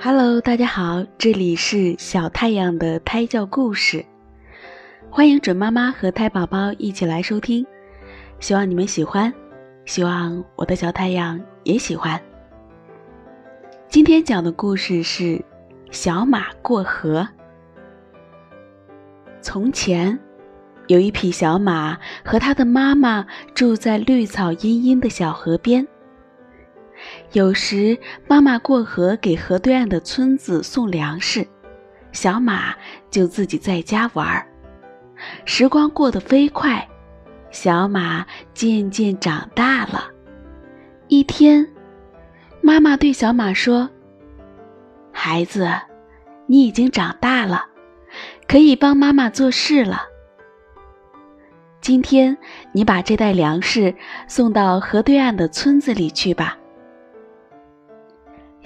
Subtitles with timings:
[0.00, 4.04] Hello，大家好，这里是小太阳的胎教故事，
[5.10, 7.66] 欢迎准妈妈和胎宝宝一起来收听，
[8.38, 9.34] 希望你们喜欢，
[9.86, 12.20] 希望我的小太阳也喜欢。
[13.88, 15.44] 今天讲的故事是
[15.90, 17.26] 小马过河。
[19.42, 20.16] 从前，
[20.86, 25.84] 有一匹小马和它的妈妈住在绿草茵茵的小河边。
[27.32, 31.46] 有时，妈妈过河给河对岸的村子送粮食，
[32.10, 32.74] 小马
[33.10, 34.46] 就自己在家玩儿。
[35.44, 36.88] 时光过得飞快，
[37.50, 40.10] 小马渐渐长大了。
[41.08, 41.68] 一天，
[42.62, 43.90] 妈妈对小马说
[45.12, 45.70] ：“孩子，
[46.46, 47.66] 你已经长大了，
[48.46, 50.02] 可以帮妈妈做事了。
[51.82, 52.38] 今天，
[52.72, 53.94] 你把这袋粮食
[54.26, 56.56] 送到河对岸的村子里去吧。”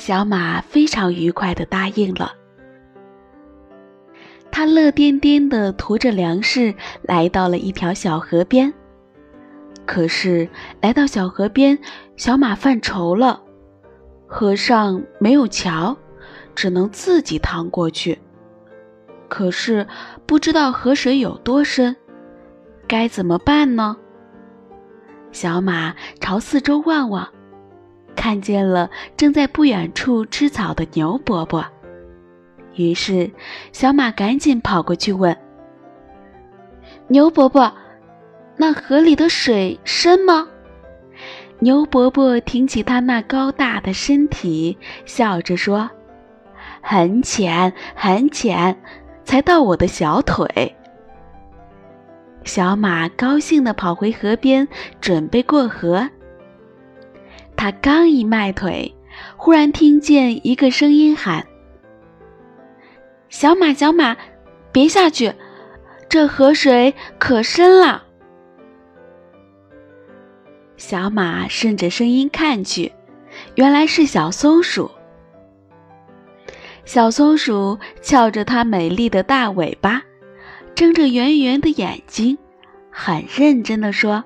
[0.00, 2.32] 小马非常愉快地答应了。
[4.50, 8.72] 他乐颠颠地驮着粮食来到了一条小河边。
[9.84, 10.48] 可是
[10.80, 11.78] 来到小河边，
[12.16, 13.42] 小马犯愁了：
[14.26, 15.94] 河上没有桥，
[16.54, 18.18] 只能自己趟过去。
[19.28, 19.86] 可是
[20.24, 21.94] 不知道河水有多深，
[22.88, 23.98] 该怎么办呢？
[25.30, 27.28] 小马朝四周望望。
[28.20, 31.64] 看见了正在不远处吃草的牛伯伯，
[32.74, 33.30] 于是
[33.72, 35.34] 小马赶紧跑过去问
[37.08, 37.72] ：“牛伯伯，
[38.58, 40.46] 那河里的水深吗？”
[41.60, 45.90] 牛伯伯挺起他那高大的身体，笑着说
[46.82, 48.78] ：“很浅，很浅，
[49.24, 50.76] 才到我的小腿。”
[52.44, 54.68] 小马高兴地跑回河边，
[55.00, 56.10] 准备过河。
[57.60, 58.96] 他刚一迈腿，
[59.36, 61.46] 忽然听见一个声音喊
[63.28, 64.16] ：“小马，小马，
[64.72, 65.34] 别下去，
[66.08, 68.04] 这河水可深了。”
[70.78, 72.92] 小马顺着声音看去，
[73.56, 74.90] 原来是小松鼠。
[76.86, 80.02] 小松鼠翘着它美丽的大尾巴，
[80.74, 82.38] 睁着圆圆的眼睛，
[82.90, 84.24] 很认真地说。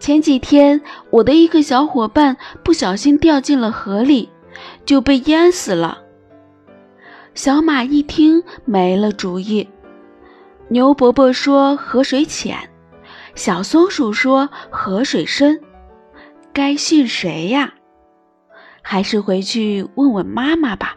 [0.00, 0.80] 前几天，
[1.10, 4.30] 我的一个小伙伴不小心掉进了河里，
[4.86, 5.98] 就被淹死了。
[7.34, 9.68] 小马一听，没了主意。
[10.68, 12.56] 牛伯伯说河水浅，
[13.34, 15.60] 小松鼠说河水深，
[16.50, 17.74] 该信谁呀？
[18.80, 20.96] 还是回去问问妈妈吧。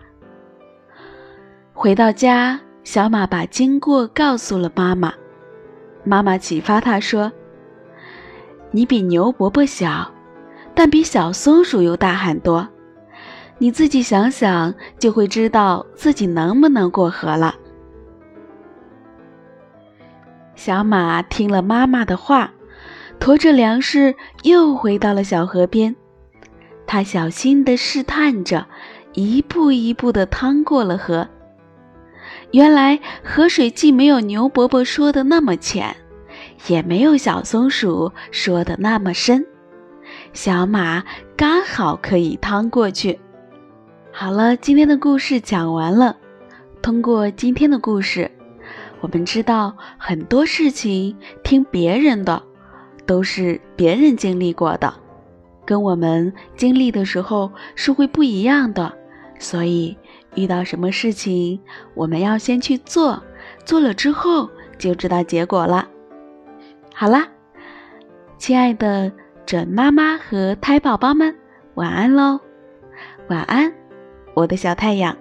[1.73, 5.13] 回到家，小马把经过告诉了妈妈。
[6.05, 7.29] 妈妈启发他说。
[8.75, 10.11] 你比牛伯伯小，
[10.73, 12.67] 但比小松鼠又大很多。
[13.59, 17.55] 你自己想想，就会知道自己能不能过河了。
[20.55, 22.51] 小马听了妈妈的话，
[23.19, 25.95] 驮着粮食又回到了小河边。
[26.87, 28.65] 他小心地试探着，
[29.13, 31.29] 一步一步地趟过了河。
[32.51, 35.95] 原来河水既没有牛伯伯说的那么浅。
[36.67, 39.45] 也没有小松鼠说的那么深，
[40.31, 41.03] 小马
[41.35, 43.19] 刚好可以趟过去。
[44.11, 46.15] 好了，今天的故事讲完了。
[46.81, 48.29] 通过今天的故事，
[49.01, 52.43] 我们知道很多事情听别人的，
[53.05, 54.93] 都是别人经历过的，
[55.65, 58.93] 跟我们经历的时候是会不一样的。
[59.39, 59.97] 所以
[60.35, 61.59] 遇到什么事情，
[61.95, 63.21] 我们要先去做，
[63.65, 65.87] 做了之后就知道结果了。
[66.95, 67.27] 好啦，
[68.37, 69.11] 亲爱的
[69.45, 71.35] 准妈妈和胎宝宝们，
[71.73, 72.39] 晚安喽！
[73.29, 73.73] 晚安，
[74.35, 75.17] 我的小太阳。